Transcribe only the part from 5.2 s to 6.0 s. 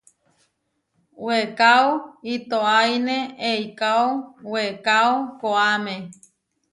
koʼáme.